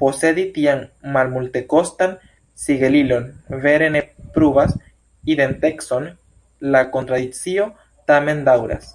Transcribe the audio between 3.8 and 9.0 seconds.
ne pruvas identecon: la tradicio tamen daŭras.